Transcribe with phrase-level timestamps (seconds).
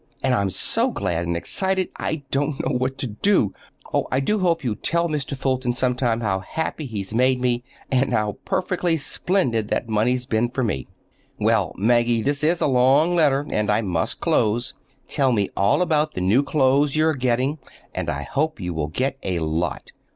[0.23, 3.53] And I'm so glad and excited I don't know what to do.
[3.93, 5.37] Oh, I do hope you'll tell Mr.
[5.37, 10.49] Fulton some time how happy he's made me, and how perfectly splendid that money's been
[10.49, 10.87] for me.
[11.39, 14.73] Well, Maggie, this is a long letter, and I must close.
[15.07, 17.59] Tell me all about the new clothes you are getting,
[17.93, 19.91] and I hope you will get a lot.